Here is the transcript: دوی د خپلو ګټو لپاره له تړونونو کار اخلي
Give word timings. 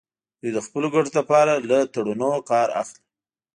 دوی 0.39 0.51
د 0.55 0.59
خپلو 0.65 0.87
ګټو 0.95 1.11
لپاره 1.19 1.53
له 1.69 1.77
تړونونو 1.93 2.41
کار 2.49 2.67
اخلي 2.81 3.01